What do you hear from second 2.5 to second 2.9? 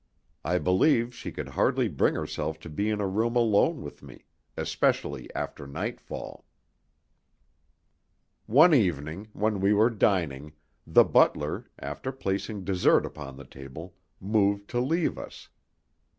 to be